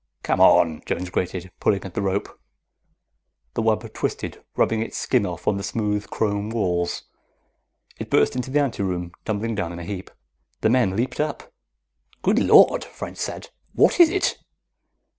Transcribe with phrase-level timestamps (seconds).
[0.23, 2.27] "Come on," Jones grated, pulling at the rope.
[3.53, 7.03] The wub twisted, rubbing its skin off on the smooth chrome walls.
[7.99, 10.09] It burst into the ante room, tumbling down in a heap.
[10.61, 11.53] The men leaped up.
[12.23, 13.49] "Good Lord," French said.
[13.73, 14.39] "What is it?"